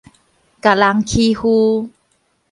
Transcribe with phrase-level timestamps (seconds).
[0.59, 1.91] 共人欺負